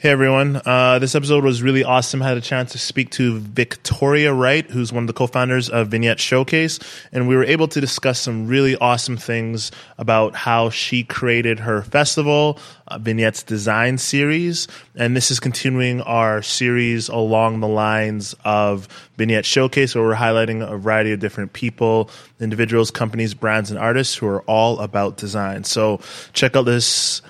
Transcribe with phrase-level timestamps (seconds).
[0.00, 0.58] Hey everyone.
[0.64, 2.22] Uh, this episode was really awesome.
[2.22, 5.68] I had a chance to speak to Victoria Wright, who's one of the co founders
[5.68, 6.78] of Vignette Showcase.
[7.12, 11.82] And we were able to discuss some really awesome things about how she created her
[11.82, 12.58] festival,
[12.88, 14.68] uh, Vignette's design series.
[14.96, 18.88] And this is continuing our series along the lines of
[19.18, 22.08] Vignette Showcase, where we're highlighting a variety of different people,
[22.40, 25.64] individuals, companies, brands, and artists who are all about design.
[25.64, 26.00] So
[26.32, 27.20] check out this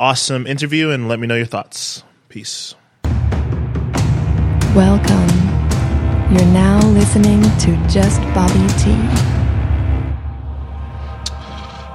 [0.00, 2.02] awesome interview and let me know your thoughts.
[2.28, 2.74] Peace.
[4.74, 5.28] Welcome.
[6.30, 8.92] You're now listening to Just Bobby T.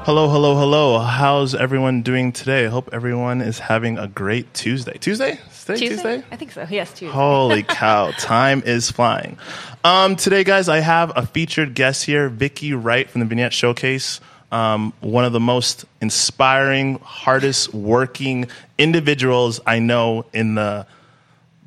[0.06, 1.00] Hello, hello, hello.
[1.00, 2.66] How's everyone doing today?
[2.66, 4.98] I hope everyone is having a great Tuesday.
[4.98, 5.40] Tuesday?
[5.66, 5.78] Tuesday?
[5.78, 6.24] Tuesday?
[6.30, 6.68] I think so.
[6.70, 7.08] Yes, Tuesday.
[7.08, 9.38] Holy cow, time is flying.
[9.84, 14.20] Um, today, guys, I have a featured guest here, Vicky Wright from the Vignette Showcase.
[14.54, 20.86] Um, one of the most inspiring, hardest working individuals I know in the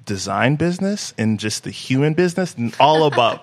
[0.04, 3.40] design business, in just the human business, and all above.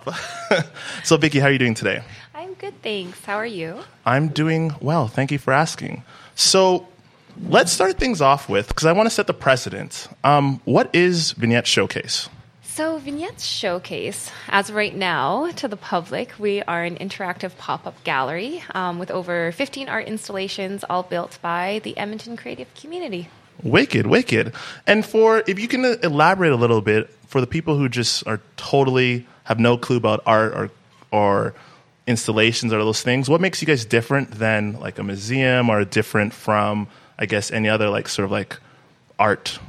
[1.03, 2.01] so, Vicky, how are you doing today?
[2.33, 3.23] I'm good, thanks.
[3.25, 3.81] How are you?
[4.05, 5.09] I'm doing well.
[5.09, 6.03] Thank you for asking.
[6.35, 6.87] So,
[7.49, 10.07] let's start things off with because I want to set the precedent.
[10.23, 12.29] Um, what is Vignette Showcase?
[12.73, 18.03] So, Vignettes Showcase, as right now to the public, we are an interactive pop up
[18.03, 23.29] gallery um, with over 15 art installations, all built by the Edmonton creative community.
[23.61, 24.53] Wicked, wicked.
[24.87, 28.41] And for if you can elaborate a little bit for the people who just are
[28.57, 30.71] totally have no clue about art or
[31.11, 31.53] or
[32.07, 36.33] installations or those things, what makes you guys different than like a museum or different
[36.33, 36.87] from
[37.19, 38.57] I guess any other like sort of like
[39.19, 39.59] art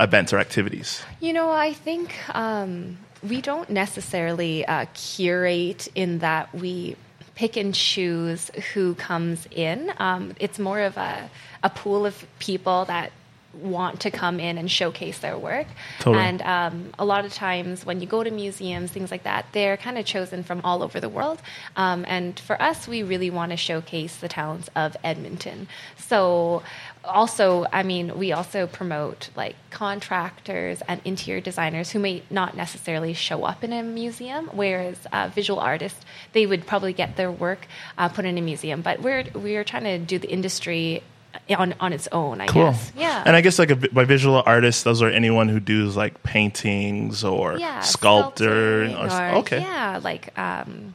[0.00, 1.02] events or activities?
[1.20, 6.96] You know, I think um, we don't necessarily uh, curate in that we
[7.34, 9.92] pick and choose who comes in.
[9.98, 11.30] Um, it's more of a,
[11.62, 13.12] a pool of people that
[13.54, 15.66] want to come in and showcase their work.
[15.98, 16.24] Totally.
[16.24, 19.76] And um, a lot of times when you go to museums, things like that, they're
[19.76, 21.40] kind of chosen from all over the world.
[21.76, 25.68] Um, and for us, we really want to showcase the talents of Edmonton.
[25.98, 26.62] So
[27.04, 33.12] also, I mean, we also promote like contractors and interior designers who may not necessarily
[33.12, 36.00] show up in a museum, whereas uh, visual artists
[36.32, 37.66] they would probably get their work
[37.98, 38.82] uh, put in a museum.
[38.82, 41.02] But we're we're trying to do the industry
[41.50, 42.70] on on its own, I Cool.
[42.70, 42.92] guess.
[42.96, 43.22] Yeah.
[43.26, 47.24] And I guess like a, by visual artists, those are anyone who does like paintings
[47.24, 48.86] or yeah, sculptor.
[48.86, 49.60] sculpting Or, okay.
[49.60, 50.94] Yeah, like um,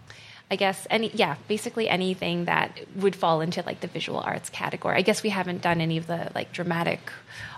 [0.49, 4.95] I guess any yeah, basically anything that would fall into like the visual arts category.
[4.97, 6.99] I guess we haven't done any of the like dramatic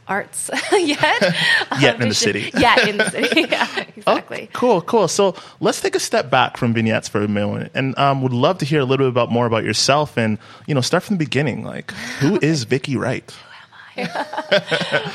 [0.07, 1.22] arts yet.
[1.79, 2.50] Yet Um, in the city.
[2.57, 3.41] Yeah, in the city.
[3.41, 3.67] Yeah,
[4.07, 4.50] Oh, exactly.
[4.53, 5.07] cool, cool.
[5.07, 8.57] So let's take a step back from vignettes for a moment, and um, would love
[8.59, 11.23] to hear a little bit about more about yourself, and you know, start from the
[11.23, 11.63] beginning.
[11.63, 13.31] Like, who is Vicky Wright?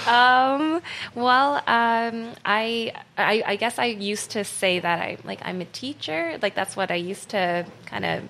[0.06, 0.82] Um,
[1.14, 5.64] well, um, I, I I guess I used to say that I like I'm a
[5.66, 6.38] teacher.
[6.42, 8.22] Like that's what I used to kind of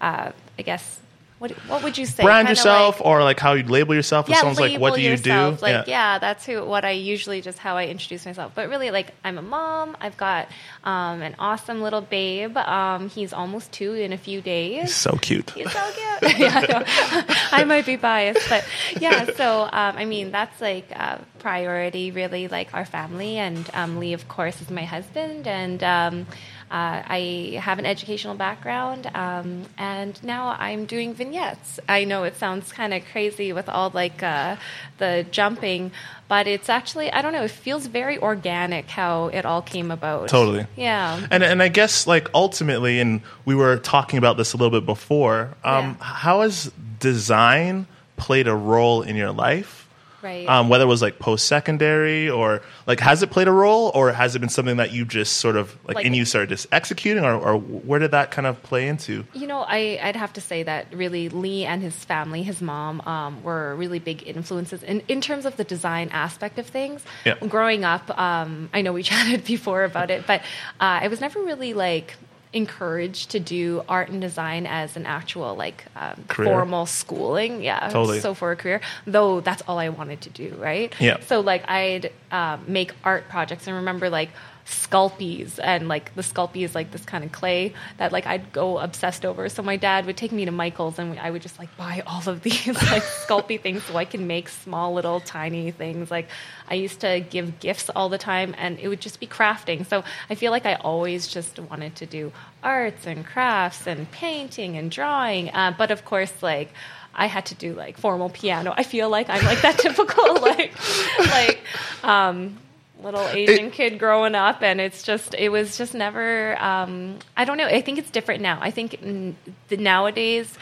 [0.00, 1.00] uh, I guess
[1.38, 2.24] what what would you say?
[2.24, 4.26] Brand Kinda yourself, like- or like how you'd label yourself.
[4.26, 5.60] If yeah, someone's like, "What do you yourself.
[5.60, 6.18] do?" Like, yeah.
[6.18, 8.52] that's who what I usually just how I introduce myself.
[8.54, 9.96] But really, like, I'm a mom.
[10.00, 10.48] I've got
[10.82, 12.56] um, an awesome little babe.
[12.56, 14.94] Um, he's almost two in a few days.
[14.94, 15.50] so cute.
[15.50, 16.38] He's so cute.
[16.38, 17.48] yeah, I.
[17.62, 18.64] I might be biased, but
[19.00, 19.26] yeah.
[19.36, 23.36] So um, I mean, that's like a priority, really, like our family.
[23.36, 26.26] And um, Lee, of course, is my husband, and um,
[26.70, 31.80] uh, I have an educational background, um, and now I'm doing vignettes.
[31.88, 34.56] I know it sounds kind of crazy with all like uh,
[34.98, 35.92] the jumping,
[36.28, 37.44] but it's actually I don't know.
[37.44, 40.28] It feels very organic how it all came about.
[40.28, 40.66] Totally.
[40.76, 41.26] Yeah.
[41.30, 44.86] And and I guess like ultimately, and we were talking about this a little bit
[44.86, 45.54] before.
[45.64, 46.04] Um, Yeah.
[46.04, 46.70] How has
[47.00, 47.86] design
[48.16, 49.87] played a role in your life?
[50.20, 50.48] Right.
[50.48, 54.12] Um, whether it was like post secondary or like has it played a role or
[54.12, 56.66] has it been something that you just sort of like, Like- and you started just
[56.72, 59.24] executing or, or where did that kind of play into?
[59.32, 63.00] You know, I, I'd have to say that really Lee and his family, his mom,
[63.02, 67.02] um, were really big influences in, in terms of the design aspect of things.
[67.24, 67.34] Yeah.
[67.46, 70.40] Growing up, um, I know we chatted before about it, but
[70.80, 72.14] uh, I was never really like
[72.52, 78.20] encouraged to do art and design as an actual like um, formal schooling yeah Totally.
[78.20, 81.20] so for a career though that's all i wanted to do right Yeah.
[81.20, 84.30] so like i'd um, make art projects and remember like
[84.68, 88.76] Sculpeys and like the sculpey is like this kind of clay that like I'd go
[88.76, 89.48] obsessed over.
[89.48, 92.28] So my dad would take me to Michael's and I would just like buy all
[92.28, 96.10] of these like sculpey things so I can make small little tiny things.
[96.10, 96.28] Like
[96.68, 99.86] I used to give gifts all the time and it would just be crafting.
[99.86, 102.30] So I feel like I always just wanted to do
[102.62, 105.48] arts and crafts and painting and drawing.
[105.48, 106.74] Uh, but of course, like
[107.14, 108.74] I had to do like formal piano.
[108.76, 110.74] I feel like I'm like that typical like
[111.18, 111.60] like
[112.04, 112.58] um,
[113.02, 116.60] little Asian kid growing up, and it's just it was just never.
[116.62, 117.66] Um, I don't know.
[117.66, 118.58] I think it's different now.
[118.60, 119.36] I think n-
[119.68, 120.56] the nowadays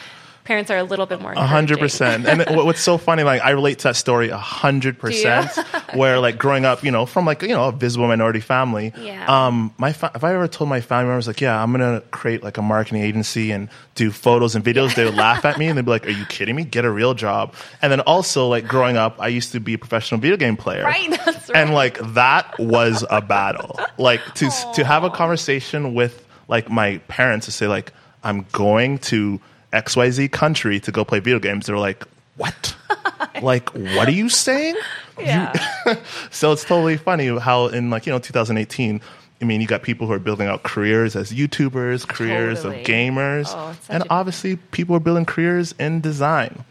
[0.47, 1.33] parents are a little bit more.
[1.33, 2.27] A hundred percent.
[2.27, 5.51] And what's so funny, like I relate to that story a hundred percent.
[5.95, 8.93] Where like growing up, you know, from like you know a visible minority family.
[8.99, 9.27] Yeah.
[9.27, 12.43] Um, my fa- if I ever told my family members like, yeah, I'm gonna create
[12.43, 15.77] like a marketing agency and do photos and videos, they would laugh at me and
[15.77, 16.65] they'd be like, are you kidding me?
[16.65, 17.55] Get a real job.
[17.83, 20.85] And then also like growing up, I used to be a professional video game player.
[20.85, 21.57] Right, that's right.
[21.57, 23.79] And like that was a battle.
[23.99, 27.93] Like to to have a conversation with like my parents to say like
[28.23, 29.41] I'm going to
[29.73, 31.67] XYZ country to go play video games.
[31.67, 32.05] They're like,
[32.37, 32.75] "What?
[33.43, 34.77] like what are you saying?"
[35.19, 35.53] Yeah.
[36.31, 39.01] So it's totally funny how in like, you know, 2018
[39.41, 42.81] I mean, you got people who are building out careers as YouTubers, careers Totally.
[42.81, 46.65] of gamers, Oh, and a- obviously people are building careers in design.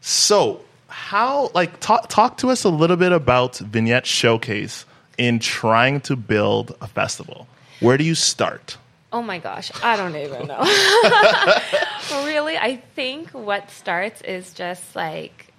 [0.00, 4.84] So, how like talk talk to us a little bit about Vignette Showcase
[5.18, 7.46] in trying to build a festival.
[7.80, 8.76] Where do you start?
[9.12, 10.60] Oh my gosh, I don't even know.
[12.26, 15.52] really, I think what starts is just like,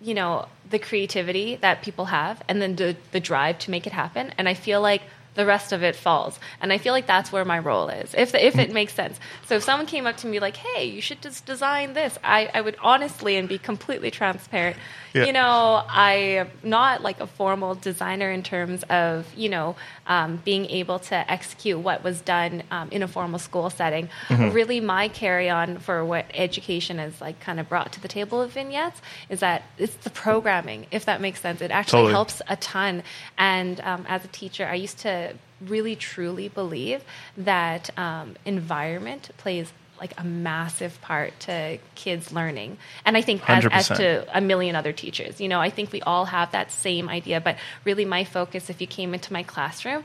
[0.00, 3.92] you know, the creativity that people have and then the, the drive to make it
[3.92, 4.34] happen.
[4.36, 5.02] And I feel like
[5.34, 6.38] the rest of it falls.
[6.60, 9.18] And I feel like that's where my role is, if, if it makes sense.
[9.46, 12.50] So if someone came up to me like, hey, you should just design this, I,
[12.54, 14.76] I would honestly and be completely transparent.
[15.12, 15.24] Yeah.
[15.24, 20.40] You know, I am not like a formal designer in terms of, you know, um,
[20.44, 24.08] being able to execute what was done um, in a formal school setting.
[24.30, 28.40] Really, my carry on for what education has like kind of brought to the table
[28.40, 31.60] of vignettes is that it's the programming, if that makes sense.
[31.60, 32.12] It actually Totally.
[32.12, 33.02] helps a ton.
[33.38, 37.02] And um, as a teacher, I used to really truly believe
[37.36, 42.78] that um, environment plays like a massive part to kids learning.
[43.04, 46.02] And i think as, as to a million other teachers you know i think we
[46.02, 50.04] all have that same idea but really my focus if you came into my classroom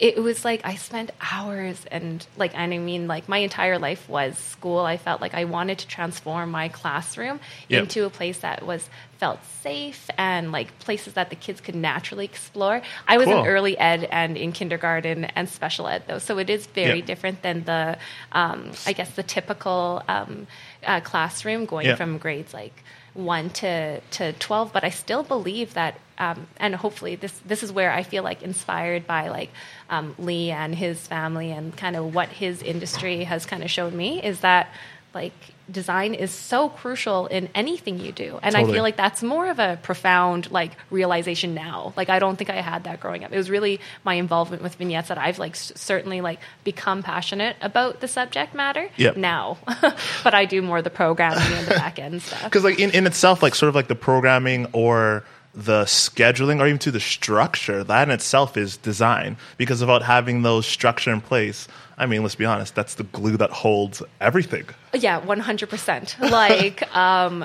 [0.00, 4.08] it was like i spent hours and like and i mean like my entire life
[4.08, 7.82] was school i felt like i wanted to transform my classroom Yep.
[7.82, 12.24] into a place that was felt safe and like places that the kids could naturally
[12.24, 13.40] explore i was Cool.
[13.42, 17.06] in early ed and in kindergarten and special ed though so it is very Yep.
[17.06, 17.98] different than the
[18.32, 20.46] um, i guess the typical um,
[20.86, 21.96] uh, classroom going Yeah.
[21.96, 22.84] from grades like
[23.18, 27.72] 1 to, to 12 but i still believe that um, and hopefully this this is
[27.72, 29.50] where i feel like inspired by like
[29.90, 33.96] um, lee and his family and kind of what his industry has kind of shown
[33.96, 34.68] me is that
[35.14, 35.32] like
[35.70, 38.38] design is so crucial in anything you do.
[38.42, 41.92] And i feel like that's more of a profound like realization now.
[41.96, 43.32] Like i don't think i had that growing up.
[43.32, 47.56] It was really my involvement with vignettes that i've like s- certainly like become passionate
[47.60, 49.16] about the subject matter Yep.
[49.16, 49.58] now.
[50.24, 52.44] But i do more the programming and the back end stuff.
[52.44, 55.24] Because like in, in itself like sort of like the programming or
[55.54, 59.36] the scheduling or even to the structure that in itself is design.
[59.56, 61.66] Because without having those structure in place
[61.98, 64.64] i mean let's be honest that's the glue that holds everything
[64.94, 66.16] Yeah, one hundred percent.
[66.18, 67.44] Like, um,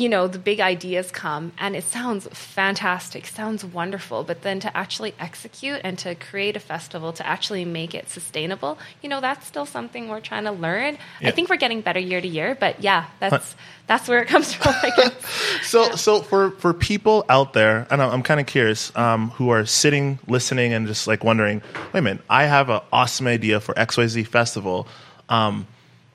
[0.00, 4.76] you know, the big ideas come, and it sounds fantastic, sounds wonderful, but then to
[4.76, 9.46] actually execute and to create a festival, to actually make it sustainable, you know, that's
[9.46, 10.98] still something we're trying to learn.
[11.20, 11.28] Yeah.
[11.28, 13.54] I think we're getting better year to year, but yeah, that's
[13.86, 14.74] that's where it comes from.
[14.82, 15.12] I guess.
[15.62, 19.50] so so for for people out there and i'm, I'm kind of curious um, who
[19.50, 21.62] are sitting listening and just like wondering
[21.92, 24.86] wait a minute i have an awesome idea for xyz festival
[25.28, 25.66] um,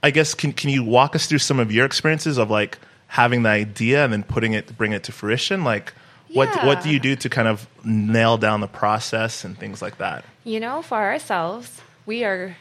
[0.04, 2.78] i guess can, can you walk us through some of your experiences of like
[3.20, 5.94] having the idea and then putting it bring it to fruition like
[6.34, 9.98] what what do you do to kind of nail down the process and things like
[9.98, 12.58] that you know, for ourselves, we are,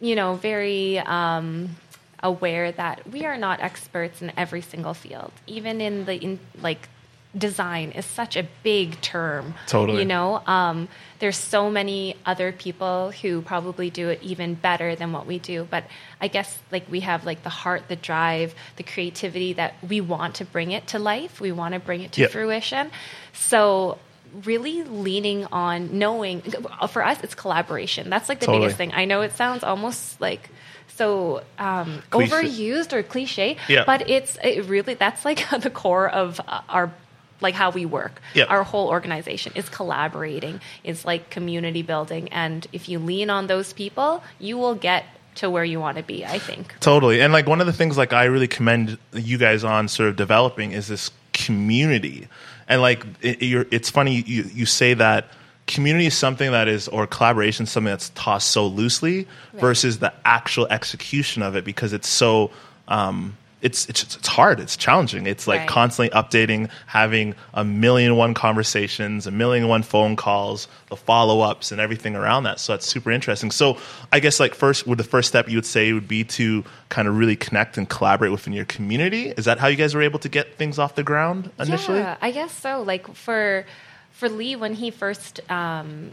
[0.00, 1.76] you know, very um,
[2.22, 5.32] aware that we are not experts in every single field.
[5.46, 6.88] Even in the in, like
[7.36, 9.54] design is such a big term.
[9.66, 10.00] Totally.
[10.00, 10.88] You know, um,
[11.20, 15.66] there's so many other people who probably do it even better than what we do.
[15.70, 15.84] But
[16.20, 20.36] I guess like we have like the heart, the drive, the creativity that we want
[20.36, 21.40] to bring it to life.
[21.40, 22.30] We want to bring it to Yep.
[22.32, 22.90] fruition.
[23.32, 23.98] So
[24.44, 26.40] really leaning on knowing
[26.88, 28.66] for us it's collaboration that's like the Totally.
[28.66, 30.48] biggest thing i know it sounds almost like
[30.94, 33.82] so um, overused or cliche Yeah.
[33.84, 36.92] but it's it really that's like the core of our
[37.40, 38.44] like how we work Yeah.
[38.44, 43.72] our whole organization is collaborating is like community building and if you lean on those
[43.72, 45.04] people you will get
[45.36, 47.20] to where you want to be i think Totally.
[47.22, 50.16] And like one of the things like I really commend you guys on sort of
[50.16, 52.28] developing is this community.
[52.68, 55.28] And like it, you're, it's funny you, you say that
[55.66, 60.12] community is something that is or collaboration is something that's tossed so loosely versus the
[60.24, 62.50] actual execution of it because it's so
[62.88, 64.58] um, it's, it's it's hard.
[64.58, 65.26] It's challenging.
[65.26, 65.68] It's like Right.
[65.68, 71.70] constantly updating, having a million one conversations, a million one phone calls, the follow ups,
[71.70, 72.58] and everything around that.
[72.58, 73.50] So that's super interesting.
[73.50, 73.76] So
[74.12, 77.06] I guess like first, would the first step you would say would be to kind
[77.06, 79.28] of really connect and collaborate within your community?
[79.36, 81.98] Is that how you guys were able to get things off the ground initially?
[81.98, 82.82] Yeah, I guess so.
[82.82, 83.66] Like for
[84.12, 86.12] for Lee, when he first um,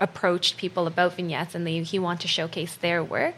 [0.00, 3.34] approached people about vignettes and they, he wanted to showcase their work,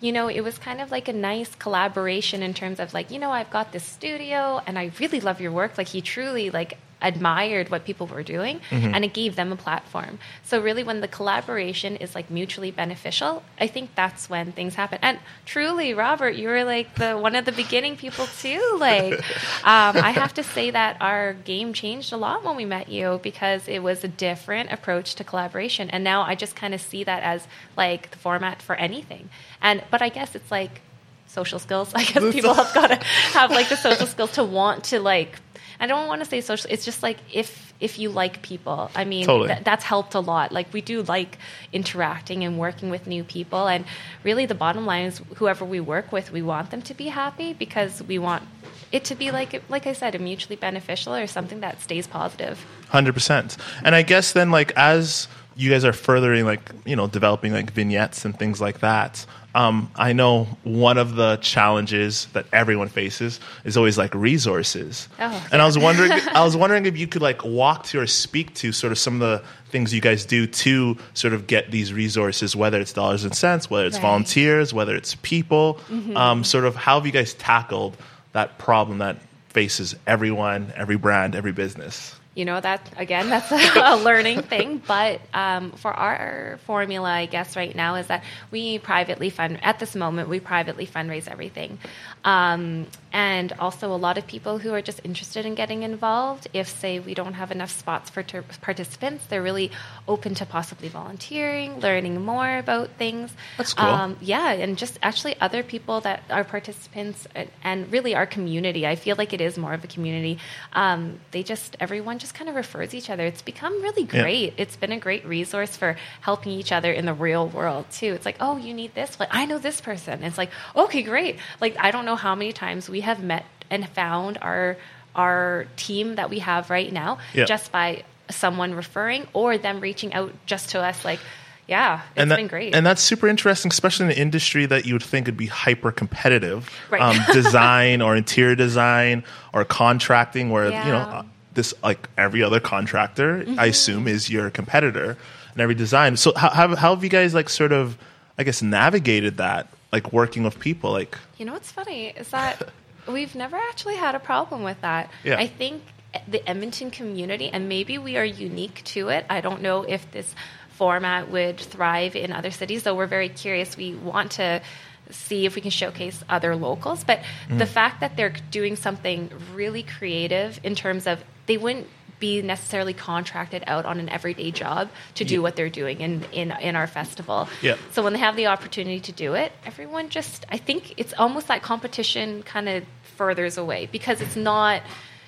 [0.00, 3.18] you know, it was kind of like a nice collaboration in terms of like, you
[3.18, 5.76] know, I've got this studio and I really love your work.
[5.76, 8.60] Like he truly like admired what people were doing
[8.94, 10.18] and it gave them a platform.
[10.42, 14.98] So really when the collaboration is like mutually beneficial, I think that's when things happen.
[15.02, 18.76] And truly, Robert, you were like the one of the beginning people too.
[18.78, 19.12] Like
[19.64, 23.20] um, I have to say that our game changed a lot when we met you
[23.22, 25.90] because it was a different approach to collaboration.
[25.90, 29.30] And now I just kind of see that as like the format for anything.
[29.62, 30.80] And but I guess it's like
[31.28, 31.92] social skills.
[31.94, 35.38] I guess people have got to have like the social skills to want to like.
[35.80, 36.70] I don't want to say social.
[36.70, 38.90] It's just like if if you like people.
[38.94, 39.48] I mean, Totally.
[39.48, 40.50] th- that's helped a lot.
[40.52, 41.38] Like we do like
[41.72, 43.84] interacting and working with new people, and
[44.24, 47.52] really the bottom line is whoever we work with, we want them to be happy
[47.52, 48.42] because we want
[48.90, 52.64] it to be like like I said, a mutually beneficial or something that stays positive.
[52.88, 53.56] Hundred percent.
[53.84, 57.72] And I guess then, like as you guys are furthering, like you know, developing like
[57.72, 59.26] vignettes and things like that.
[59.54, 65.08] Um, I know one of the challenges that everyone faces is always like resources.
[65.18, 68.06] Oh, and I was wondering, I was wondering if you could like walk to or
[68.06, 71.70] speak to sort of some of the things you guys do to sort of get
[71.70, 74.00] these resources, whether it's dollars and cents, whether it's Right.
[74.02, 74.06] Mm-hmm.
[74.08, 75.80] volunteers, whether it's people.
[76.14, 77.96] Um, sort of how have you guys tackled
[78.32, 79.16] that problem that
[79.48, 82.14] faces everyone, every brand, every business?
[82.38, 84.80] You know that again that's a, learning thing.
[84.86, 89.80] But um, for our formula i guess right now is that we privately fund at
[89.80, 91.78] this moment we privately fundraise everything
[92.24, 96.68] um, and also a lot of people who are just interested in getting involved if
[96.68, 99.70] say we don't have enough spots for ter- participants they're really
[100.06, 103.32] open to possibly volunteering learning more about things.
[103.56, 103.88] That's cool.
[103.88, 108.86] um, yeah and just actually other people that are participants and, and really our community.
[108.86, 110.38] I feel like it is more of a community.
[110.72, 113.24] Um, they just everyone just kind of refers each other.
[113.24, 114.22] It's become really Yeah.
[114.22, 114.54] great.
[114.58, 118.12] It's been a great resource for helping each other in the real world too.
[118.14, 119.18] It's like oh you need this?
[119.18, 120.22] Like i know this person.
[120.24, 121.36] It's like okay great.
[121.60, 124.76] Like i don't know how many times we have met and found our
[125.16, 127.44] our team that we have right now Yeah.
[127.46, 131.18] just by someone referring or them reaching out just to us like
[131.66, 134.84] yeah it's and that, been great And that's super interesting, especially in an industry that
[134.86, 136.70] you would think would be hyper competitive.
[136.90, 137.02] Right.
[137.02, 141.04] Um, design or interior design or contracting, where you know Yeah.
[141.06, 141.18] Mm-hmm.
[141.18, 141.22] uh,
[141.54, 145.16] this like every other contractor, I assume, is your competitor
[145.52, 146.16] and every design.
[146.16, 147.96] So how, how how have you guys like sort of
[148.38, 152.70] I guess navigated that like working with people like You know what's funny is that
[153.08, 155.10] we've never actually had a problem with that.
[155.24, 155.38] Yeah.
[155.38, 155.82] I think
[156.26, 159.26] the Edmonton community, and maybe we are unique to it.
[159.28, 160.34] I don't know if this
[160.70, 163.76] format would thrive in other cities, though we're very curious.
[163.76, 164.62] We want to
[165.10, 167.04] see if we can showcase other locals.
[167.04, 167.58] But mm.
[167.58, 171.88] the fact that they're doing something really creative in terms of they wouldn't
[172.20, 175.40] be necessarily contracted out on an everyday job to do Yeah.
[175.40, 177.48] what they're doing in, in in our festival.
[177.62, 177.76] Yeah.
[177.92, 181.48] So when they have the opportunity to do it, everyone just I think it's almost
[181.48, 182.84] that competition kind of
[183.16, 184.82] furthers away because it's not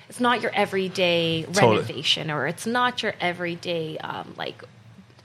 [0.09, 1.77] it's not your everyday Totally.
[1.77, 4.63] renovation or it's not your everyday um, like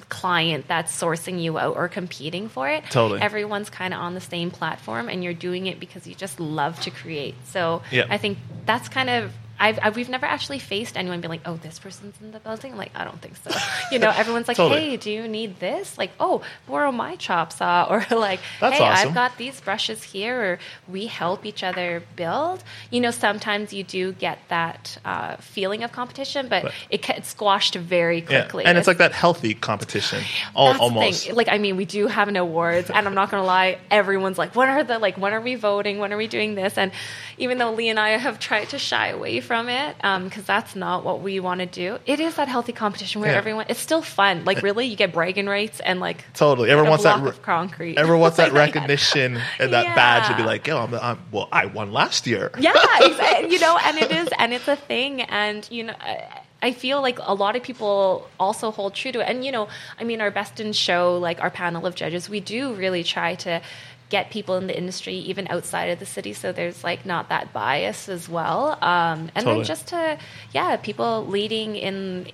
[0.09, 2.85] client that's sourcing you out or competing for it.
[2.91, 3.21] Totally.
[3.21, 6.79] Everyone's kind of on the same platform and you're doing it because you just love
[6.83, 7.35] to create.
[7.47, 7.83] So.
[8.09, 11.57] I think that's kind of I've, I've we've never actually faced anyone being like, oh,
[11.57, 12.77] this person's in the building.
[12.77, 13.51] Like, I don't think so.
[13.93, 14.81] You know, everyone's like, Totally.
[14.91, 15.97] hey, do you need this?
[15.97, 19.09] Like, oh, borrow my chop saw, or like, That's hey, awesome.
[19.09, 20.59] I've got these brushes here, or
[20.89, 22.65] we help each other build.
[22.91, 27.29] You know, sometimes you do get that uh, feeling of competition, but But- it gets
[27.29, 28.43] squashed very yeah.
[28.43, 28.65] quickly.
[28.65, 30.23] and it's like that healthy competition
[30.57, 31.33] al- That's almost.
[31.33, 34.55] Like, I mean, we do have an awards, and I'm not gonna lie, everyone's like,
[34.57, 35.99] when are the like, when are we voting?
[35.99, 36.77] When are we doing this?
[36.77, 36.91] And
[37.39, 40.75] even though Lee and I have tried to shy away from it, um, because that's
[40.77, 43.39] not what we want to do, it is that healthy competition where Yeah.
[43.39, 43.67] everyone.
[43.69, 44.45] It's still fun.
[44.45, 46.71] Like, really, you get bragging rights and like Totally.
[46.71, 47.21] Everyone wants that.
[47.23, 47.97] re- of concrete.
[47.99, 51.67] Everyone wants that recognition and that badge to be like, yo, I'm, I'm, well, I
[51.67, 52.51] won last year.
[52.59, 52.73] yeah,
[53.41, 55.95] you know, and it is, and it's a thing, and you know.
[56.01, 59.53] I, I feel like a lot of people also hold true to it, and you
[59.53, 59.69] know,
[60.01, 63.35] I mean, our best in show, like our panel of judges, we do really try
[63.47, 63.61] to
[64.09, 67.53] get people in the industry even outside of the city, so there's like not that
[67.53, 69.57] bias as well, um, and Totally.
[69.57, 70.19] then just to
[70.53, 72.27] yeah, people leading in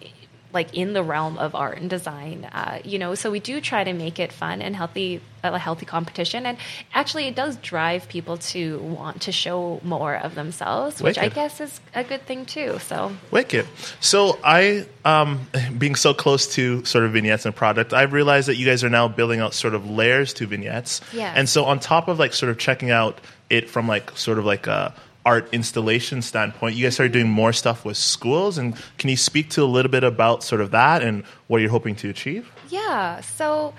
[0.53, 2.45] like in the realm of art and design.
[2.53, 5.87] Uh, you know, so we do try to make it fun and healthy, a healthy
[5.87, 6.47] competition.
[6.47, 6.59] And
[6.95, 11.61] actually, it does drive people to want to show more of themselves, which I guess
[11.61, 12.79] is a good thing too.
[12.81, 13.67] So Wicked.
[14.01, 15.41] So I, um,
[15.79, 18.91] being so close to sort of vignettes and product, I've realized that you guys are
[18.91, 21.01] now building out sort of layers to vignettes.
[21.13, 21.35] Yes.
[21.37, 24.45] And so on top of like sort of checking out it from like sort of
[24.45, 28.59] like a art installation standpoint, you guys started doing more stuff with schools.
[28.59, 31.71] And can you speak to a little bit about sort of that and what you're
[31.71, 32.51] hoping to achieve?
[32.69, 33.21] Yeah.
[33.21, 33.75] So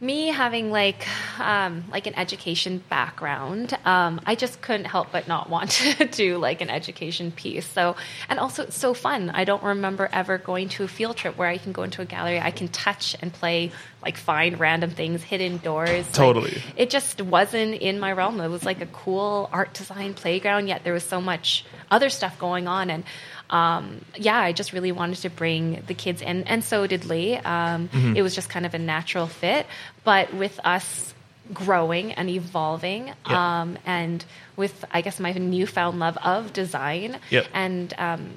[0.00, 1.06] me having like
[1.40, 6.38] um, like an education background, um, I just couldn't help but not want to do
[6.38, 7.66] like an education piece.
[7.66, 7.96] So
[8.28, 9.30] and also it's so fun.
[9.30, 12.04] I don't remember ever going to a field trip where I can go into a
[12.04, 16.06] gallery, I can touch and play, like find random things, hidden doors.
[16.06, 16.62] Like, Totally.
[16.76, 18.40] it just wasn't in my realm.
[18.40, 22.38] It was like a cool art design playground, yet there was so much other stuff
[22.38, 22.90] going on.
[22.90, 23.04] And
[23.50, 27.36] um, yeah, I just really wanted to bring the kids in, and so did Lee.
[27.36, 29.66] Um, It was just kind of a natural fit.
[30.04, 31.14] But with us
[31.52, 33.60] growing and evolving, Yeah.
[33.62, 34.24] um, and
[34.56, 37.46] with, I guess, my newfound love of design, Yep.
[37.54, 38.30] and um,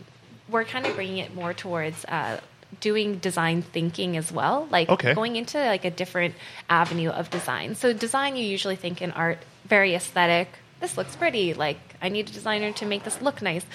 [0.50, 2.06] we're kind of bringing it more towards.
[2.06, 2.40] Uh,
[2.80, 5.14] doing design thinking as well like Okay.
[5.14, 6.34] going into like a different
[6.70, 10.48] avenue of design so design you usually think in art very aesthetic
[10.80, 13.66] this looks pretty like i need a designer to make this look nice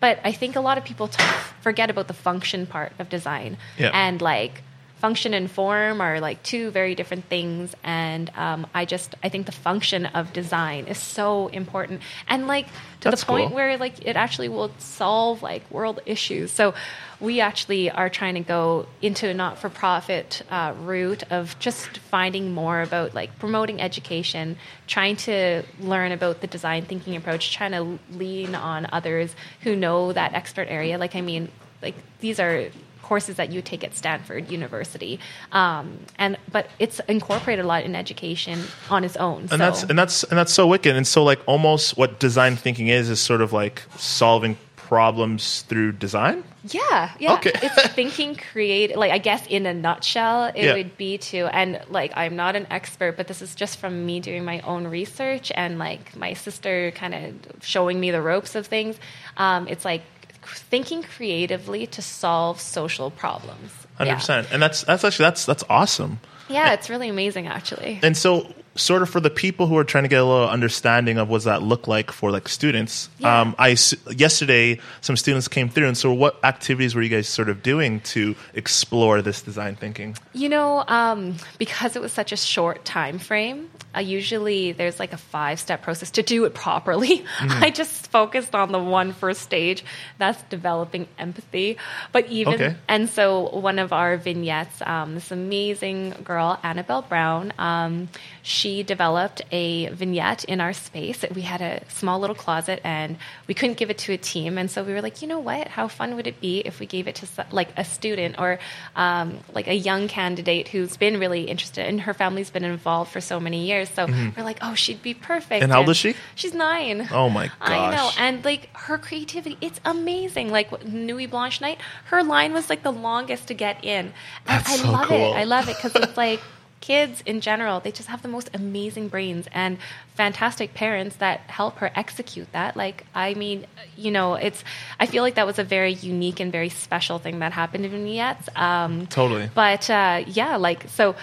[0.00, 1.22] but i think a lot of people t-
[1.60, 3.90] forget about the function part of design Yeah.
[3.92, 4.62] and like
[4.96, 9.46] function and form are like two very different things and um, i just i think
[9.46, 12.02] the function of design is so important.
[12.28, 12.66] And like
[13.00, 13.56] to That's the point cool.
[13.56, 16.50] where like it actually will solve like world issues.
[16.50, 16.74] So
[17.20, 22.82] we actually are trying to go into a not-for-profit uh, route of just finding more
[22.82, 28.54] about like promoting education trying to learn about the design thinking approach trying to lean
[28.54, 30.98] on others who know that expert area.
[30.98, 31.48] Like i mean
[31.82, 32.70] like these are
[33.08, 35.18] courses that you take at Stanford University,
[35.52, 35.86] um,
[36.18, 38.58] and but it's incorporated a lot in education
[38.90, 39.40] on its own.
[39.42, 39.56] and so.
[39.58, 43.08] that's and that's and that's so wicked and so like almost what design thinking is
[43.08, 44.56] is sort of like solving
[44.96, 47.34] problems through design Yeah, yeah.
[47.34, 47.50] Okay.
[47.66, 50.74] it's thinking create like I guess in a nutshell it Yeah.
[50.78, 54.20] would be to and like I'm not an expert but this is just from me
[54.20, 58.66] doing my own research and like my sister kind of showing me the ropes of
[58.68, 58.94] things.
[59.36, 60.02] Um, it's like
[60.46, 63.72] thinking creatively to solve social problems.
[63.96, 64.14] Hundred Yeah.
[64.16, 66.20] percent, and that's that's actually that's that's awesome.
[66.48, 67.98] Yeah, it's really amazing actually.
[68.02, 71.18] And so, sort of for the people who are trying to get a little understanding
[71.18, 73.40] of what does that look like for like students, Yeah.
[73.40, 73.76] um, I
[74.14, 78.00] yesterday some students came through, and so what activities were you guys sort of doing
[78.14, 80.16] to explore this design thinking?
[80.34, 85.12] You know, um, because it was such a short time frame, uh, usually there's like
[85.12, 87.18] a five step process to do it properly.
[87.18, 87.50] Mm-hmm.
[87.64, 89.84] I just focused on the one first stage
[90.18, 91.78] that's developing empathy.
[92.12, 92.76] But even, Okay.
[92.88, 98.08] and so one of our vignettes, um, this amazing girl, Annabelle Brown, um,
[98.42, 101.24] she developed a vignette in our space.
[101.34, 104.58] We had a small little closet and we couldn't give it to a team.
[104.58, 105.68] And so we were like, you know what?
[105.68, 108.58] How fun would it be if we gave it to like a student or
[108.94, 113.20] um, like a young candidate who's been really interested and her family's been involved for
[113.20, 113.85] so many years.
[113.94, 115.50] So we're like, oh, she'd be perfect.
[115.50, 115.62] Mm-hmm.
[115.64, 116.14] And how old is she?
[116.34, 117.08] She's nine.
[117.10, 117.96] Oh my I know.
[117.96, 118.16] gosh.
[118.18, 120.50] And like her creativity, it's amazing.
[120.50, 124.06] Like Nuit Blanche Night, her line was like the longest to get in.
[124.06, 124.12] And
[124.46, 125.34] That's I so love cool.
[125.34, 125.36] it.
[125.36, 126.40] I love it because it's like
[126.80, 129.78] kids in general, they just have the most amazing brains and
[130.14, 132.76] fantastic parents that help her execute that.
[132.76, 134.62] Like, I mean, you know, it's,
[135.00, 137.90] I feel like that was a very unique and very special thing that happened in
[137.90, 138.48] vignettes.
[138.54, 139.50] Um, Totally.
[139.54, 141.16] but uh, yeah, like so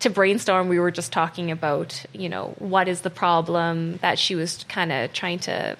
[0.00, 4.34] to brainstorm, we were just talking about you know what is the problem that she
[4.34, 5.76] was kind of trying to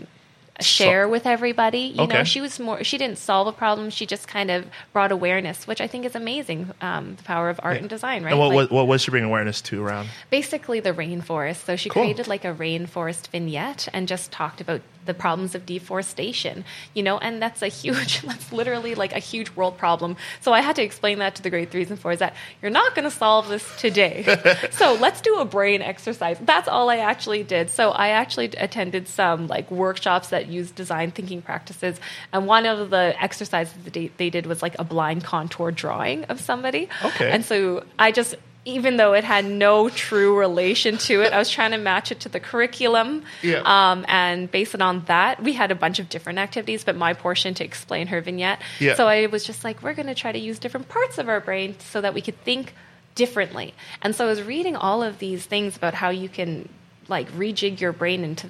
[0.61, 1.79] share with everybody.
[1.95, 2.19] You Okay.
[2.19, 2.83] know, she was more.
[2.83, 3.91] She didn't solve a problem.
[3.91, 6.73] She just kind of brought awareness, which I think is amazing.
[6.81, 8.31] Um, the power of art and design, right?
[8.33, 10.09] And what, Like, what, what was she bringing awareness to around?
[10.31, 11.65] basically the rainforest.
[11.65, 12.03] So she Cool.
[12.03, 17.19] created like a rainforest vignette and just talked about the problems of deforestation, you know,
[17.19, 20.17] and that's a huge, that's literally like a huge world problem.
[20.41, 22.95] So I had to explain that to the grade threes and fours that you're not
[22.95, 24.25] going to solve this today.
[24.71, 26.39] so let's do a brain exercise.
[26.41, 27.71] That's all I actually did.
[27.71, 31.99] So I actually attended some like workshops that used design thinking practices.
[32.33, 36.25] And one of the exercises that they, they did was like a blind contour drawing
[36.25, 36.89] of somebody.
[37.03, 37.31] Okay.
[37.31, 41.49] And so I just, even though it had no true relation to it, I was
[41.49, 43.23] trying to match it to the curriculum.
[43.43, 43.63] Yeah.
[43.65, 47.15] Um, and based it on that, we had a bunch of different activities, but my
[47.15, 48.61] portion to explain her vignette.
[48.79, 48.95] Yeah.
[48.95, 51.41] So I was just like, we're going to try to use different parts of our
[51.41, 52.75] brain so that we could think
[53.15, 53.75] differently.
[54.03, 56.69] And so I was reading all of these things about how you can
[57.09, 58.49] like rejig your brain into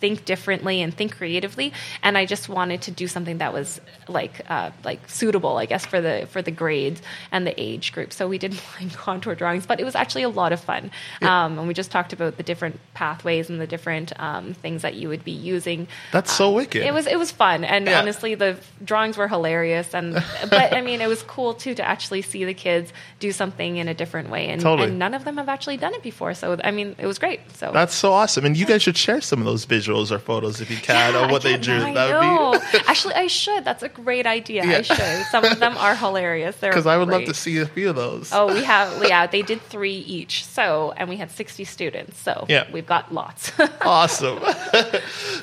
[0.00, 1.72] think differently and think creatively.
[2.02, 5.84] And I just wanted to do something that was like uh, like suitable, I guess,
[5.84, 8.12] for the for the grades and the age group.
[8.12, 10.90] So we did line contour drawings, but it was actually a lot of fun.
[11.22, 14.94] Um, and we just talked about the different pathways and the different um, things that
[14.94, 15.88] you would be using.
[16.12, 16.82] That's so Um, wicked.
[16.84, 17.98] It was it was fun, and Yeah.
[18.00, 19.94] honestly, the drawings were hilarious.
[19.94, 20.14] And
[20.48, 23.88] but I mean, it was cool too to actually see the kids do something in
[23.88, 24.48] a different way.
[24.48, 24.88] And, Totally.
[24.88, 26.34] and none of them have actually done it before.
[26.34, 27.40] So I mean, it was great.
[27.56, 28.44] So That's so awesome.
[28.44, 31.24] And you guys should share some of those visuals or photos if you can Yeah,
[31.24, 31.78] of what they drew.
[31.80, 33.64] That would be Actually, I should.
[33.64, 34.64] That's a great idea.
[34.64, 34.78] Yeah.
[34.78, 35.26] I should.
[35.30, 36.56] Some of them are hilarious.
[36.60, 38.30] They're because I would love to see a few of those.
[38.32, 39.26] Oh, we have yeah.
[39.26, 40.44] They did three each.
[40.44, 42.18] So and we had sixty students.
[42.18, 42.66] So Yeah.
[42.72, 43.52] we've got lots.
[43.82, 44.38] awesome.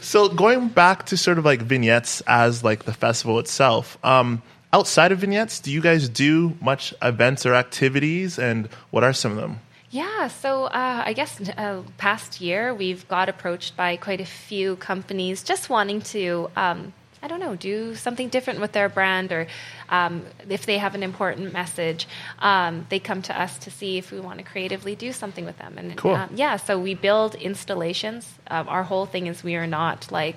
[0.02, 3.98] so going back to sort of like vignettes as like the festival itself.
[4.04, 4.42] Um,
[4.74, 9.32] outside of vignettes, do you guys do much events or activities, and what are some
[9.32, 9.60] of them?
[9.96, 14.76] Yeah, so uh, I guess uh, past year we've got approached by quite a few
[14.76, 16.92] companies just wanting to, um,
[17.24, 19.48] I don't know, do something different with their brand, or
[19.88, 24.12] um, if they have an important message, um, they come to us to see if
[24.12, 25.78] we want to creatively do something with them.
[25.78, 26.16] And Cool.
[26.16, 28.34] um, yeah, so we build installations.
[28.48, 30.36] Um, our whole thing is we are not like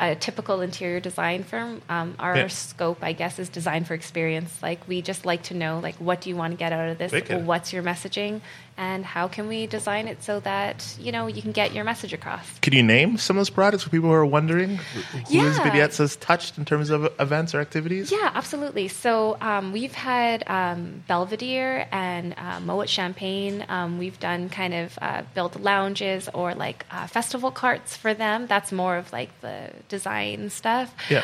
[0.00, 1.80] a typical interior design firm.
[1.88, 2.48] Um, our Yeah.
[2.48, 4.52] scope, I guess, is design for experience.
[4.60, 6.98] Like we just like to know, like, what do you want to get out of
[6.98, 7.12] this?
[7.44, 8.40] What's your messaging,
[8.76, 12.12] and how can we design it so that you know you can get your message
[12.12, 12.58] across?
[12.60, 15.62] Could you name some of those products for people who are wondering whose Yeah.
[15.62, 18.10] vignettes has touched in terms of events or activities?
[18.10, 18.88] Yeah, absolutely.
[18.88, 23.64] So um, we've had um, Belvedere and uh, Moet Champagne.
[23.68, 28.46] Um, we've done kind of uh, built lounges or like uh, festival carts for them.
[28.46, 30.92] That's more of like the design stuff.
[31.08, 31.22] Yeah.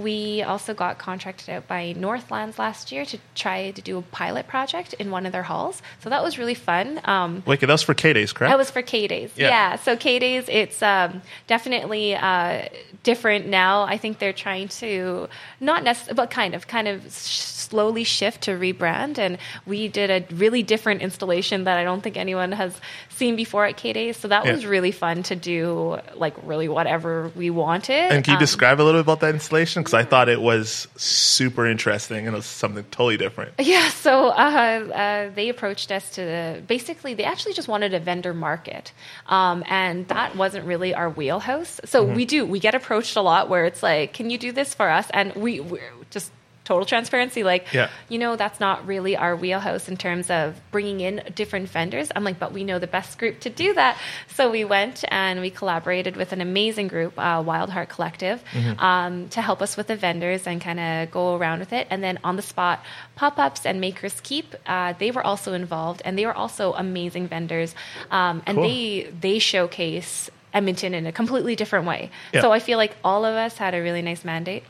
[0.00, 4.48] We also got contracted out by Northlands last year to try to do a pilot
[4.48, 5.82] project in one of their halls.
[6.00, 7.00] So that was really fun.
[7.04, 7.68] Um, Wicked.
[7.68, 8.50] That was for K Days, correct?
[8.50, 9.30] that was for K Days.
[9.36, 9.48] Yeah.
[9.48, 9.76] Yeah.
[9.76, 12.68] So K Days, it's um, definitely uh,
[13.02, 13.82] different now.
[13.82, 15.28] I think they're trying to
[15.60, 19.18] not necessarily, but kind of, kind of slowly shift to rebrand.
[19.18, 22.74] And we did a really different installation that I don't think anyone has
[23.20, 24.16] seen before at K Days.
[24.16, 24.52] So that Yeah.
[24.54, 28.04] was really fun to do, like really whatever we wanted.
[28.12, 29.82] and can you Um, describe a little bit about that installation?
[29.82, 33.52] Because I thought it was super interesting and it was something totally different.
[33.74, 34.40] Yeah, so uh,
[35.04, 36.22] uh, they approached us to
[36.66, 38.92] basically, they actually just wanted a vendor market.
[39.36, 41.72] Um, and that wasn't really our wheelhouse.
[41.84, 42.16] So Mm-hmm.
[42.18, 44.88] we do, we get approached a lot where it's like, can you do this for
[44.98, 45.06] us?
[45.18, 46.30] And we, we're just
[46.64, 47.88] total transparency, like, Yeah.
[48.08, 52.12] you know, that's not really our wheelhouse in terms of bringing in different vendors.
[52.14, 53.96] I'm like, but we know the best group to do that.
[54.28, 58.42] So we went and we collaborated with an amazing group, uh, Wild Heart Collective,
[58.78, 61.86] um, to help us with the vendors and kind of go around with it.
[61.90, 62.84] And then on the spot,
[63.16, 67.26] pop ups and Makers Keep, uh, they were also involved and they were also amazing
[67.26, 67.74] vendors.
[68.10, 68.68] Um, and Cool.
[68.68, 72.10] they they showcase Edmonton in a completely different way.
[72.32, 72.40] Yeah.
[72.42, 74.64] So I feel like all of us had a really nice mandate.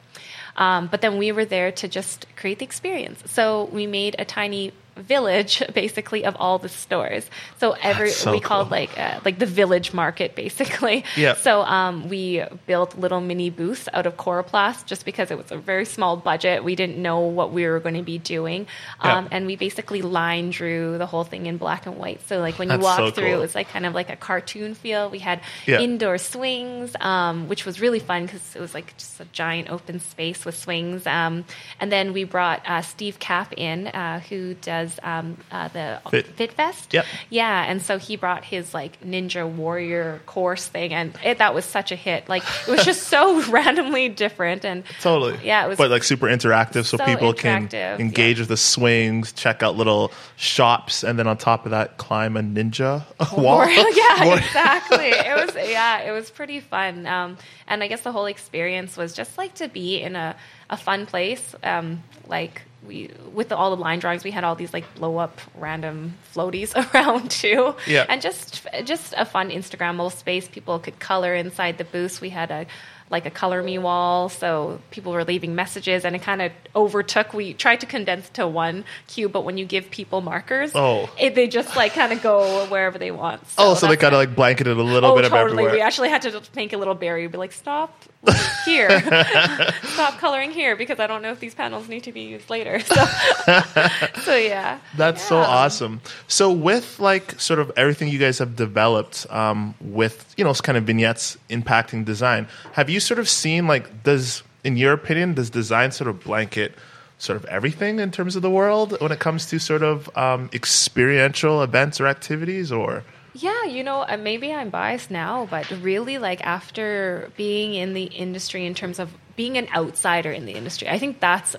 [0.60, 3.22] Um, but then we were there to just create the experience.
[3.26, 7.28] So we made a tiny village basically of all the stores.
[7.58, 11.04] So every so we called like uh, like the village market basically.
[11.16, 11.34] Yeah.
[11.34, 15.56] So um, we built little mini booths out of Coroplast just because it was a
[15.56, 16.64] very small budget.
[16.64, 18.66] We didn't know what we were going to be doing,
[19.04, 19.18] Yeah.
[19.18, 22.20] um, and we basically line drew the whole thing in black and white.
[22.28, 23.34] So like when you That's walk so through, cool.
[23.38, 25.08] it was like kind of like a cartoon feel.
[25.10, 25.80] We had Yeah.
[25.80, 30.00] indoor swings, um, which was really fun because it was like just a giant open
[30.00, 31.06] space with swings.
[31.06, 31.44] Um,
[31.78, 36.26] and then we brought uh, Steve Cap in, uh, who does um, uh, the Fit.
[36.26, 36.94] Fit Fest.
[36.94, 37.04] Yep.
[37.28, 41.64] Yeah, and so he brought his like Ninja Warrior course thing, and it, that was
[41.64, 42.28] such a hit.
[42.28, 45.38] Like it was just so randomly different, and Totally.
[45.44, 48.42] Yeah, it was But like super interactive so, so people can engage yeah.
[48.42, 52.40] with the swings, check out little shops, and then on top of that, climb a
[52.40, 53.04] ninja
[53.36, 53.56] wall.
[53.56, 55.10] War- yeah, War- exactly.
[55.10, 57.06] It was yeah, it was pretty fun.
[57.06, 60.36] Um, and I guess the whole experience was just like to be in a,
[60.68, 61.54] a fun place.
[61.62, 65.40] Um, like we with all the line drawings, we had all these like blow up
[65.54, 67.74] random floaties around too.
[67.86, 68.06] Yeah.
[68.08, 70.48] And just just a fun Instagrammable space.
[70.48, 72.20] People could color inside the booths.
[72.20, 72.66] We had a
[73.10, 77.34] like a color me wall so people were leaving messages and it kind of overtook
[77.34, 81.10] we tried to condense to one cube but when you give people markers Oh.
[81.18, 84.18] it, they just like kind of go wherever they want oh, so they kind of
[84.18, 85.72] like blanketed a little oh bit of totally everywhere.
[85.72, 88.02] we actually had to make a little barrier be like stop
[88.64, 89.00] here
[89.82, 92.78] stop coloring here because i don't know if these panels need to be used later
[92.80, 92.94] so,
[94.22, 96.00] so yeah That's so awesome.
[96.28, 100.76] So with like sort of everything you guys have developed um, with you know kind
[100.76, 105.50] of vignettes impacting design, have you sort of seen like does in your opinion does
[105.50, 106.74] design sort of blanket
[107.20, 110.48] sort of everything in terms of the world when it comes to sort of um,
[110.52, 113.04] experiential events or activities or?
[113.34, 118.04] Yeah, you know, uh, maybe I'm biased now, but really, like after being in the
[118.04, 121.54] industry, in terms of being an outsider in the industry, I think that's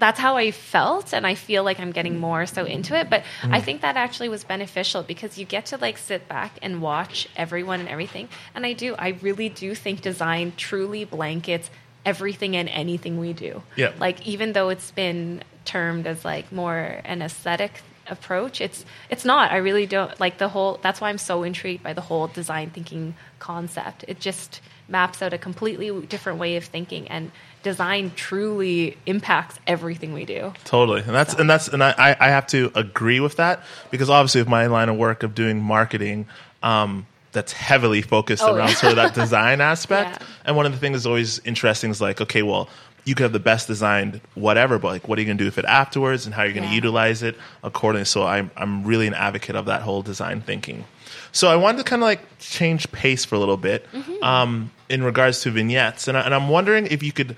[0.00, 2.20] that's how I felt, and I feel like I'm getting mm.
[2.20, 3.08] more so into it.
[3.08, 3.64] But I mm.
[3.64, 7.80] think that actually was beneficial because you get to like sit back and watch everyone
[7.80, 8.28] and everything.
[8.54, 11.70] And I do, I really do think design truly blankets
[12.04, 13.62] everything and anything we do.
[13.76, 13.92] Yeah.
[13.98, 19.52] Like even though it's been termed as like more an aesthetic approach, it's it's not.
[19.52, 20.80] I really don't like the whole.
[20.82, 24.04] That's why I'm so intrigued by the whole design thinking concept.
[24.08, 24.60] It just
[24.90, 27.30] maps out a completely different way of thinking and
[27.62, 30.52] design truly impacts everything we do.
[30.64, 34.10] Totally, and that's and that's and I I I have to agree with that because
[34.10, 36.26] obviously with my line of work of doing marketing,
[36.62, 38.74] um, that's heavily focused Oh, around yeah.
[38.74, 40.20] sort of that design aspect.
[40.20, 40.26] Yeah.
[40.46, 42.68] And one of the things that's always interesting is like, okay, well,
[43.04, 45.46] you could have the best designed whatever, but like, what are you going to do
[45.48, 46.74] with it afterwards, and how are you going to Yeah.
[46.76, 48.04] utilize it accordingly?
[48.06, 50.84] So I'm I'm really an advocate of that whole design thinking.
[51.32, 54.22] So I wanted to kind of like change pace for a little bit Mm-hmm.
[54.24, 57.36] um, in regards to vignettes, and, I, and I'm wondering if you could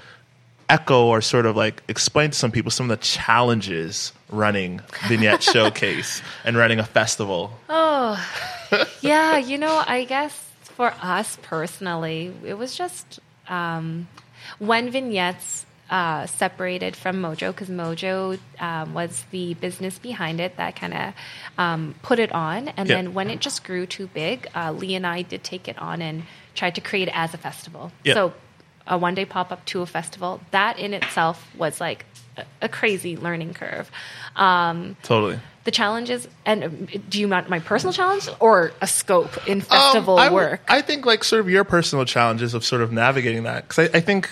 [0.68, 5.42] echo or sort of like explain to some people some of the challenges running vignette
[5.54, 7.52] showcase and running a festival.
[7.68, 8.16] Oh
[9.02, 14.08] yeah, you know, I guess for us personally, it was just um,
[14.58, 20.74] when vignettes uh, separated from Mojo, because Mojo um, was the business behind it that
[20.74, 21.14] kind of
[21.58, 22.68] um, put it on.
[22.68, 22.96] And Yeah.
[22.96, 26.00] then when it just grew too big, uh, Lee and I did take it on
[26.00, 26.22] and
[26.54, 27.92] tried to create it as a festival.
[28.04, 28.14] Yeah.
[28.14, 28.34] So
[28.86, 32.04] a one day pop up to a festival, that in itself was like
[32.36, 33.90] a, a crazy learning curve.
[34.36, 35.38] Um, Totally.
[35.64, 40.14] the challenges and um, do you want my personal challenge or a scope in festival
[40.14, 42.90] Um, I w- work I think like sort of your personal challenges of sort of
[42.92, 44.30] navigating that because I, I think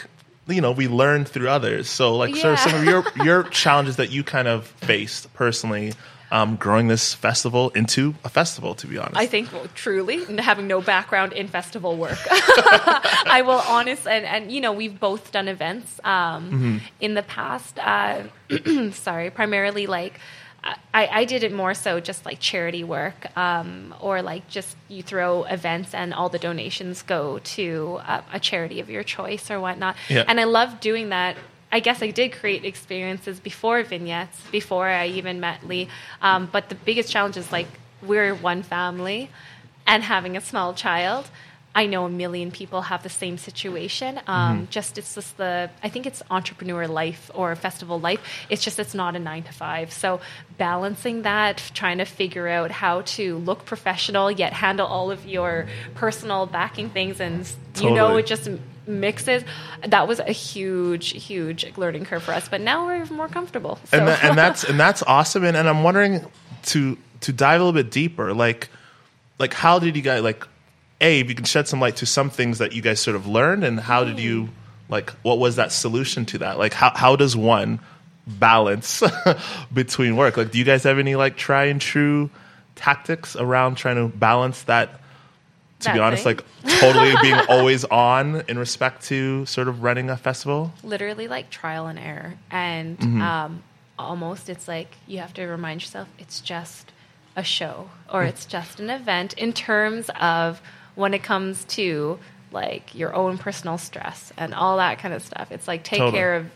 [0.48, 1.88] you know we learn through others.
[1.88, 5.92] So like sort of some of your your challenges that you kind of faced personally.
[6.32, 9.16] Um, growing this festival into a festival, to be honest.
[9.16, 14.52] I think well, truly having no background in festival work, I will honest and, and
[14.52, 17.78] you know we've both done events um, in the past.
[17.80, 18.22] Uh,
[18.92, 20.20] sorry, primarily like
[20.62, 25.02] I, I did it more so just like charity work um, or like just you
[25.02, 29.60] throw events and all the donations go to uh, a charity of your choice or
[29.60, 29.96] whatnot.
[30.08, 30.24] Yeah.
[30.28, 31.36] And I love doing that.
[31.72, 35.88] I guess I did create experiences before vignettes, before I even met Lee.
[36.20, 37.68] Um, but the biggest challenge is like
[38.02, 39.30] we're one family
[39.86, 41.30] and having a small child.
[41.72, 44.20] I know a million people have the same situation.
[44.26, 48.20] Um, Just it's just the I think it's entrepreneur life or festival life.
[48.48, 49.92] It's just it's not a nine to five.
[49.92, 50.20] So
[50.58, 55.68] balancing that, trying to figure out how to look professional yet handle all of your
[55.94, 58.48] personal backing things, and you know it just
[58.90, 59.44] mixes.
[59.86, 62.48] That was a huge, huge learning curve for us.
[62.48, 63.78] But now we're more comfortable.
[63.86, 63.98] So.
[63.98, 65.44] and, that, and that's and that's awesome.
[65.44, 66.26] And, and I'm wondering
[66.66, 68.68] to to dive a little bit deeper, like
[69.38, 70.46] like how did you guys like
[71.00, 73.26] a if you can shed some light to some things that you guys sort of
[73.26, 74.50] learned, and how did you
[74.88, 76.58] like what was that solution to that?
[76.58, 77.80] Like how how does one
[78.26, 79.02] balance
[79.72, 80.36] between work?
[80.36, 82.30] Like, do you guys have any like try and true
[82.76, 85.00] tactics around trying to balance that?
[85.80, 86.36] To be honest, thing?
[86.36, 90.72] like totally being always on in respect to sort of running a festival.
[90.82, 93.22] literally like trial and error and Mm-hmm.
[93.22, 93.62] um,
[93.98, 96.92] almost it's like you have to remind yourself it's just
[97.36, 98.28] a show or Mm.
[98.28, 100.60] it's just an event in terms of
[100.94, 102.18] when it comes to
[102.52, 106.18] like your own personal stress and all that kind of stuff it's like take Totally.
[106.18, 106.46] care of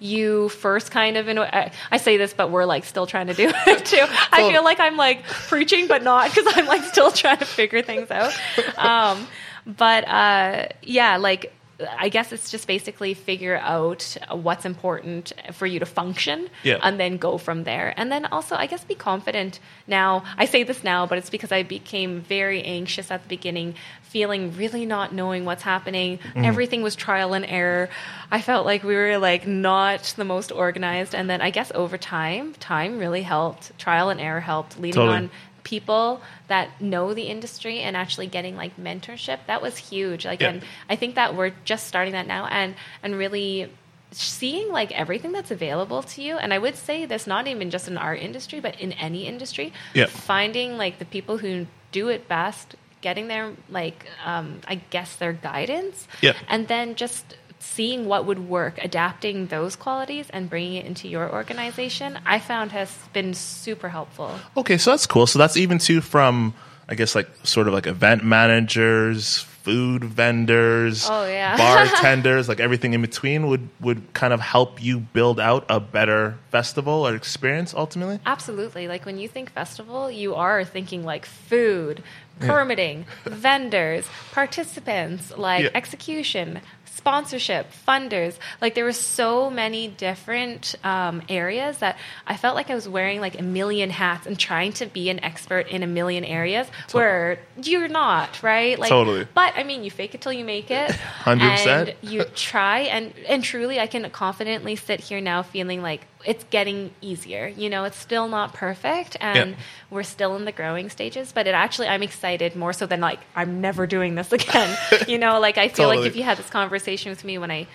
[0.00, 3.26] you first kind of in a, I, I say this but we're like still trying
[3.28, 6.84] to do it too i feel like i'm like preaching but not because i'm like
[6.84, 8.32] still trying to figure things out
[8.78, 9.26] um,
[9.66, 11.52] but uh, yeah like
[11.96, 16.80] I guess it's just basically figure out what's important for you to function Yeah.
[16.82, 17.94] and then go from there.
[17.96, 20.24] And then also, I guess, be confident now.
[20.36, 23.76] I say this now, but it's because I became very anxious at the beginning,
[24.10, 26.18] feeling really not knowing what's happening.
[26.34, 26.44] Mm.
[26.44, 27.88] Everything was trial and error.
[28.30, 31.14] I felt like we were like not the most organized.
[31.14, 33.78] And then I guess over time, time really helped.
[33.78, 34.78] Trial and error helped.
[34.78, 35.16] Leaning Totally.
[35.16, 35.30] on
[35.64, 40.50] people that know the industry and actually getting like mentorship that was huge like Yeah.
[40.50, 43.70] and i think that we're just starting that now and and really
[44.10, 47.86] seeing like everything that's available to you and i would say this not even just
[47.86, 50.06] in our industry but in any industry Yeah.
[50.06, 55.32] finding like the people who do it best getting their like um, i guess their
[55.32, 56.34] guidance Yeah.
[56.48, 61.30] and then just seeing what would work adapting those qualities and bringing it into your
[61.32, 65.26] organization i found has been super helpful Okay, so that's cool.
[65.26, 66.54] So that's even too from
[66.88, 71.56] I guess like sort of like event managers, food vendors, Oh, yeah.
[71.58, 76.38] bartenders, like everything in between would would kind of help you build out a better
[76.50, 78.18] festival or experience ultimately?
[78.24, 78.88] Absolutely.
[78.88, 82.02] Like when you think festival, you are thinking like food,
[82.40, 85.70] permitting, vendors, participants, like Yeah.
[85.74, 86.60] execution,
[86.98, 88.36] sponsorship, funders.
[88.60, 93.20] Like there were so many different um, areas that I felt like I was wearing
[93.20, 97.38] like a million hats and trying to be an expert in a million areas where
[97.62, 98.78] you're not, right?
[98.78, 99.26] Like, Totally.
[99.32, 100.90] But I mean, you fake it till you make it.
[101.24, 101.66] 100%.
[101.66, 106.42] And you try and and truly I can confidently sit here now feeling like it's
[106.50, 107.46] getting easier.
[107.46, 109.56] You know, it's still not perfect and Yeah.
[109.88, 113.20] we're still in the growing stages, but it actually I'm excited more so than like
[113.36, 114.76] I'm never doing this again.
[115.06, 115.98] you know, like I feel Totally.
[115.98, 117.66] like if you had this conversation with me when I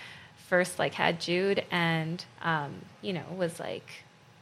[0.48, 3.88] first like had Jude and um, you know, was like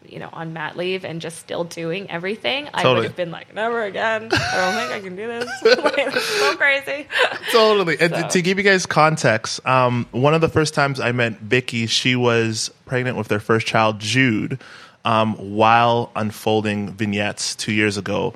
[0.08, 3.54] you know, on mat leave and just still doing everything, I would have been like,
[3.54, 4.30] never again.
[4.32, 5.62] I don't think I can do this.
[5.84, 7.06] like, this is so crazy.
[7.52, 7.98] totally.
[8.00, 11.38] And So- to give you guys context, um, one of the first times I met
[11.38, 14.60] Vicky, she was pregnant with their first child, Jude,
[15.04, 18.34] um, while unfolding vignettes two years ago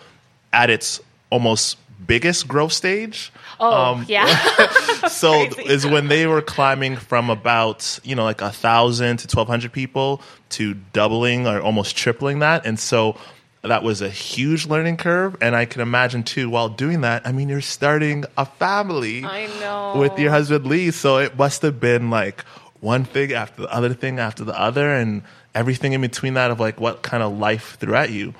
[0.53, 3.33] at its almost biggest growth stage.
[3.61, 4.27] Oh, Um, yeah.
[5.09, 9.49] so is when they were climbing from about you know like a thousand to twelve
[9.49, 13.17] hundred people to doubling or almost tripling that, and so
[13.63, 15.37] that was a huge learning curve.
[15.41, 19.47] And I can imagine too, while doing that, I mean, you're starting a family I
[19.61, 19.99] know.
[19.99, 22.43] with your husband Lee, so it must have been like
[22.81, 25.23] one thing after the other thing after the other, and
[25.55, 28.35] everything in between that of like what kind of life threw at you.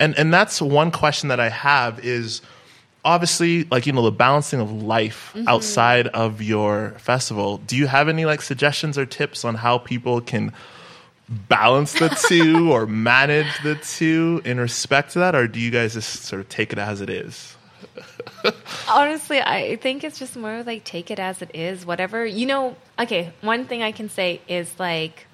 [0.00, 2.40] And and that's one question that I have is
[3.04, 5.48] obviously like you know the balancing of life Mm-hmm.
[5.48, 10.20] outside of your festival do you have any like suggestions or tips on how people
[10.20, 10.52] can
[11.28, 15.94] balance the two or manage the two in respect to that or do you guys
[15.94, 17.56] just sort of take it as it is
[18.88, 21.84] Honestly, I think it's just more like take it as it is.
[21.86, 25.26] Whatever, you know, okay, one thing I can say is like,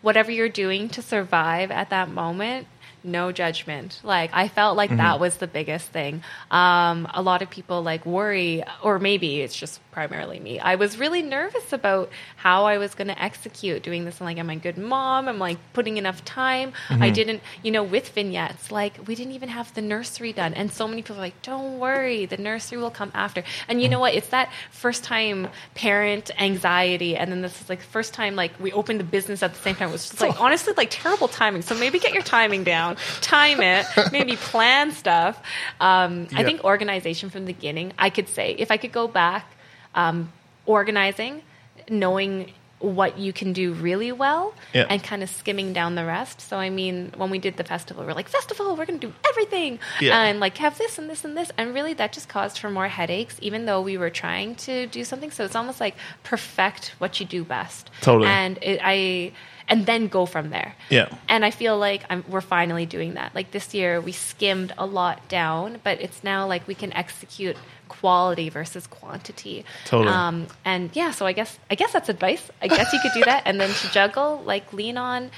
[0.00, 2.66] whatever you're doing to survive at that moment,
[3.04, 4.00] no judgment.
[4.02, 5.20] Like, I felt like that mm-hmm.
[5.20, 6.22] was the biggest thing.
[6.50, 10.58] Um, a lot of people like worry, or maybe it's just primarily me.
[10.58, 14.20] I was really nervous about how I was going to execute doing this.
[14.20, 15.28] I'm like, am I a good mom?
[15.28, 16.72] I'm like putting enough time.
[16.88, 17.12] I mm-hmm.
[17.12, 20.54] didn't, you know, with vignettes, like we didn't even have the nursery done.
[20.54, 23.44] And so many people are like, don't worry, the nursery will come after.
[23.68, 23.92] And you mm-hmm.
[23.92, 24.14] know what?
[24.14, 27.16] It's that first time parent anxiety.
[27.16, 29.74] And then this is like first time, like we opened the business at the same
[29.74, 29.90] time.
[29.90, 31.62] It was just like, honestly, like terrible timing.
[31.62, 35.40] So maybe get your timing down, time it, maybe plan stuff.
[35.80, 39.46] Um, I think organization from the beginning, I could say, if I could go back,
[39.94, 40.32] um,
[40.66, 41.42] organizing,
[41.88, 44.86] knowing what you can do really well, Yeah.
[44.90, 46.40] and kind of skimming down the rest.
[46.40, 49.14] So, I mean, when we did the festival, we're like, festival, we're going to do
[49.28, 50.20] everything, Yeah.
[50.20, 52.88] and like have this and this and this, and really that just caused for more
[52.88, 55.30] headaches, even though we were trying to do something.
[55.30, 58.28] So it's almost like perfect what you do best, Totally.
[58.28, 59.32] and it, I.
[59.68, 60.74] And then go from there.
[60.90, 61.08] Yeah.
[61.28, 63.34] And I feel like I'm, we're finally doing that.
[63.34, 67.56] Like this year, we skimmed a lot down, but it's now like we can execute
[67.88, 69.64] quality versus quantity.
[69.84, 70.12] Totally.
[70.14, 72.50] Um, and yeah, so I guess I guess that's advice.
[72.60, 75.30] I guess you could do that, and then to juggle, like lean on.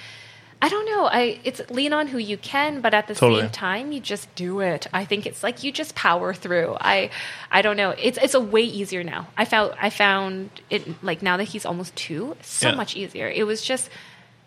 [0.63, 1.05] I don't know.
[1.05, 3.43] I it's lean on who you can, but at the Totally.
[3.43, 4.87] same time, you just do it.
[4.95, 6.77] I think it's like you just power through.
[6.81, 7.11] I
[7.51, 7.91] I don't know.
[7.91, 9.27] It's it's a way easier now.
[9.37, 12.77] I found I found it like now that he's almost two, so Yeah.
[12.77, 13.29] much easier.
[13.29, 13.91] It was just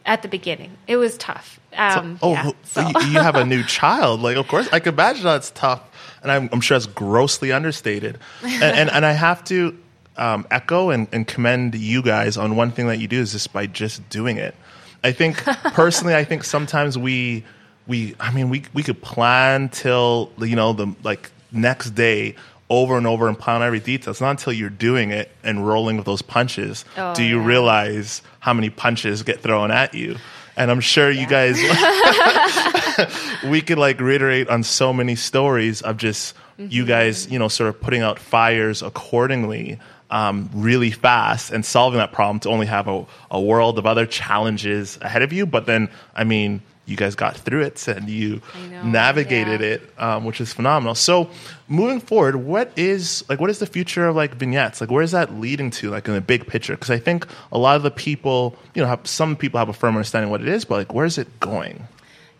[0.08, 0.72] at the beginning.
[0.88, 1.60] It was tough.
[1.76, 2.82] Um, oh, yeah, so.
[2.82, 4.22] you, you have a new child.
[4.22, 5.84] Like, of course, I can imagine that's tough,
[6.24, 8.18] and I'm, I'm sure that's grossly understated.
[8.44, 9.78] And and, and I have to
[10.16, 13.54] um, echo and, and commend you guys on one thing that you do is just
[13.54, 14.56] by just doing it.
[15.04, 15.44] I think
[15.74, 17.44] personally, I think sometimes we
[17.86, 22.36] we I mean we we could plan till you know the like next day
[22.70, 24.12] over and over and plan every detail.
[24.12, 27.46] It's not until you're doing it and rolling with those punches Oh, do you yeah.
[27.48, 30.18] realize how many punches get thrown at you.
[30.58, 31.58] And I'm sure you guys
[33.46, 36.88] we could like reiterate on so many stories of just you Mm-hmm.
[36.88, 42.12] guys, you know, sort of putting out fires accordingly, um, really fast and solving that
[42.12, 45.46] problem to only have a, a world of other challenges ahead of you.
[45.46, 49.68] But then, I mean, you guys got through it and you know, navigated yeah.
[49.68, 50.96] it, um, which is phenomenal.
[50.96, 51.30] So,
[51.68, 54.82] moving forward, what is like what is the future of like vignettes?
[54.82, 56.74] Like, where is that leading to, like in the big picture?
[56.74, 59.74] Because I think a lot of the people, you know, have, some people have a
[59.74, 61.88] firm understanding what it is, but like, where is it going?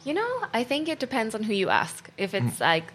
[0.06, 2.10] You know, I think it depends on who you ask.
[2.18, 2.48] If Mm.
[2.48, 2.86] it's like,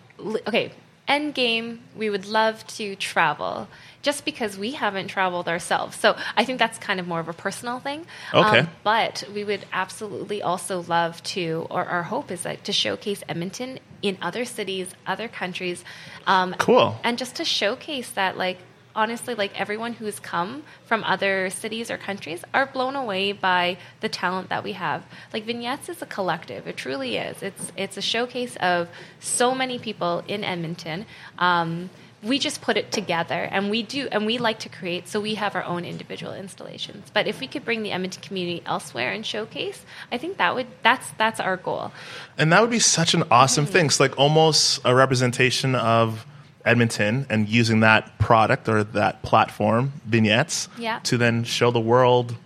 [0.49, 0.73] okay,
[1.07, 3.69] end game, we would love to travel
[4.03, 5.97] just because we haven't traveled ourselves.
[5.97, 8.05] So I think that's kind of more of a personal thing.
[8.35, 8.69] Um, Okay.
[8.85, 13.79] but we would absolutely also love to, or our hope is like to showcase Edmonton
[14.03, 15.85] in other cities, other countries.
[16.27, 16.97] Um, Cool.
[17.05, 18.59] And just to showcase that, like,
[18.95, 24.09] honestly, like everyone who's come from other cities or countries are blown away by the
[24.09, 25.03] talent that we have.
[25.33, 27.43] Like vignettes is a collective; it truly is.
[27.43, 28.89] It's it's a showcase of
[29.21, 31.07] so many people in Edmonton.
[31.39, 31.89] Um,
[32.23, 35.35] we just put it together and we do and we like to create so we
[35.35, 39.27] have our own individual installations but if we could bring the edmonton community elsewhere and
[39.27, 41.91] showcase i think that would that's that's our goal
[42.39, 43.87] And that would be such an awesome thing.
[43.87, 46.25] It's like almost a representation of
[46.65, 51.01] Edmonton and using that product or that platform, vignettes, Yeah.
[51.05, 52.37] to then show the world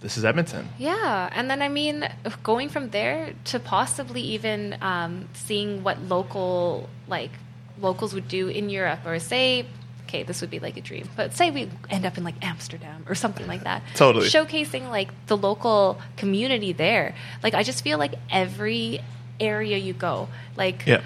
[0.00, 0.68] this is Edmonton.
[0.78, 2.08] Yeah, and then I mean,
[2.42, 7.32] going from there to possibly even um, seeing what local like
[7.80, 9.66] locals would do in Europe, or say,
[10.04, 13.04] okay, this would be like a dream, but say we end up in like Amsterdam
[13.08, 13.82] or something like that.
[13.94, 14.28] Totally.
[14.28, 17.14] showcasing like the local community there.
[17.42, 19.00] Like I just feel like every
[19.40, 21.00] area you go, like Yeah.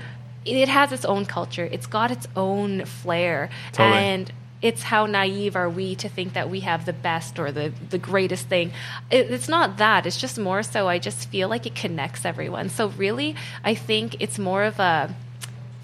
[0.45, 1.65] it has its own culture.
[1.65, 3.99] It's got its own flair, Totally.
[3.99, 7.73] and it's how naive are we to think that we have the best or the,
[7.89, 8.71] the greatest thing.
[9.11, 10.05] It, it's not that.
[10.05, 12.69] It's just more so I just feel like it connects everyone.
[12.69, 15.15] So really, I think it's more of a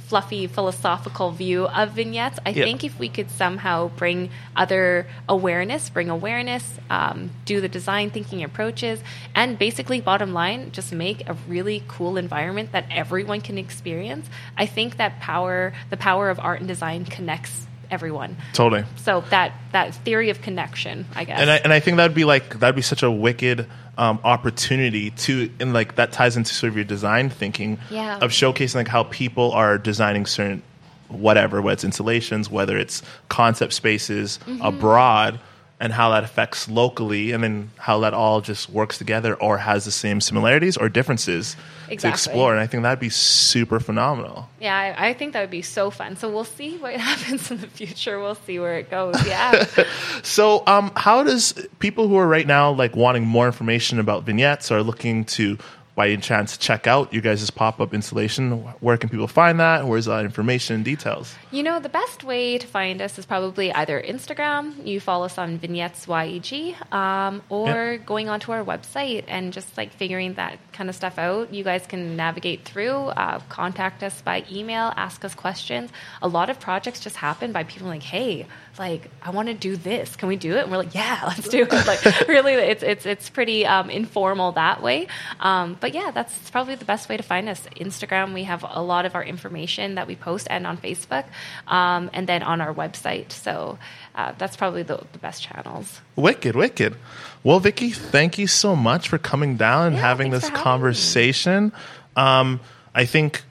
[0.09, 2.39] fluffy philosophical view of vignettes.
[2.47, 2.65] I Yeah.
[2.65, 8.43] think if we could somehow bring other awareness, bring awareness, um, do the design thinking
[8.45, 9.01] approaches,
[9.35, 14.29] and basically, bottom line, just make a really cool environment that everyone can experience.
[14.57, 18.37] I think that power, the power of art and design, connects everyone.
[18.53, 18.85] Totally.
[18.97, 21.41] So that that theory of connection, I guess.
[21.41, 23.67] And I, and I think that'd be like that'd be such a wicked
[23.99, 28.19] um, opportunity to and like that ties into sort of your design thinking Yeah.
[28.19, 30.63] of showcasing like how people are designing certain
[31.09, 34.61] whatever whether it's installations whether it's concept spaces Mm-hmm.
[34.63, 35.41] abroad
[35.79, 39.85] and how that affects locally and then how that all just works together or has
[39.85, 41.55] the same similarities or differences
[41.89, 45.51] to explore and i think that'd be super phenomenal yeah, I, I think that would
[45.51, 46.17] be so fun.
[46.17, 48.19] So we'll see what happens in the future.
[48.19, 49.15] We'll see where it goes.
[49.27, 49.65] Yeah.
[50.23, 54.73] So, um, how does people who are right now like wanting more information about vignettes
[54.73, 55.57] or looking to,
[55.97, 58.53] by any chance, check out you guys' pop up installation?
[58.81, 59.87] Where can people find that?
[59.87, 61.35] Where's that information and details?
[61.51, 65.39] You know, the best way to find us is probably either Instagram, you follow us
[65.39, 67.97] on Vignettes YEG, um, or Yeah.
[67.97, 71.53] going onto our website and just like figuring that kind of stuff out.
[71.53, 75.91] You guys can navigate through, uh, contact us by email, ask us questions.
[76.21, 78.47] A lot of projects just happen by people like, hey,
[78.79, 80.17] like I want to do this.
[80.17, 80.63] Can we do it?
[80.63, 81.73] And we're like, yeah, let's do it.
[81.73, 85.09] Like really, it's it's it's pretty um, informal that way.
[85.41, 87.67] Um, but yeah, that's probably the best way to find us.
[87.77, 91.25] Instagram, we have a lot of our information that we post, and on Facebook,
[91.67, 93.33] um, and then on our website.
[93.33, 93.79] So
[94.15, 96.01] uh, that's probably the, the best channels.
[96.17, 96.97] Wicked, wicked.
[97.45, 101.73] Well, Vicky, thank you so much for coming down and Yeah, having this having conversation.
[102.17, 102.61] Um,
[102.95, 103.43] I think,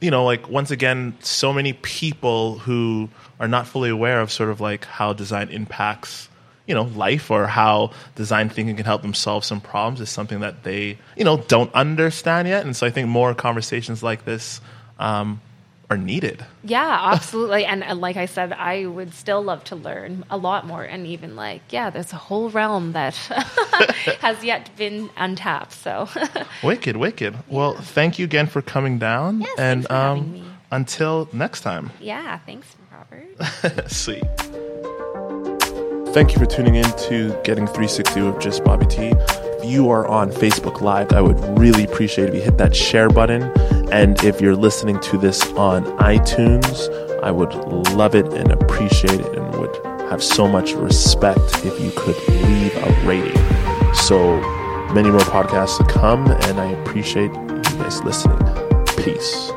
[0.00, 4.50] you know, like once again, so many people who are not fully aware of sort
[4.50, 6.28] of like how design impacts,
[6.66, 10.40] you know, life or how design thinking can help them solve some problems is something
[10.40, 12.64] that they, you know, don't understand yet.
[12.64, 14.60] And so I think more conversations like this
[14.98, 15.40] um,
[15.90, 16.44] are needed.
[16.62, 17.64] Yeah, absolutely.
[17.64, 20.84] and uh, like I said, I would still love to learn a lot more.
[20.84, 23.14] And even like, yeah, there's a whole realm that
[24.20, 25.72] has yet been untapped.
[25.72, 26.08] So
[26.62, 27.36] Wicked, wicked.
[27.48, 29.40] Well, thank you again for coming down.
[29.40, 30.44] Yes, and for um, me.
[30.70, 31.90] until next time.
[32.00, 33.90] yeah, thanks, Robert.
[33.90, 34.22] Sweet.
[36.14, 39.12] Thank you for tuning in to Getting 360 with Just Bobby T.
[39.16, 43.08] If you are on Facebook Live, I would really appreciate if you hit that share
[43.08, 43.42] button.
[43.92, 46.88] And if you're listening to this on iTunes,
[47.22, 47.52] I would
[47.92, 49.76] love it and appreciate it and would
[50.10, 53.36] have so much respect if you could leave a rating.
[53.94, 54.40] So
[54.92, 58.38] many more podcasts to come, and I appreciate you guys listening.
[58.96, 59.52] Peace.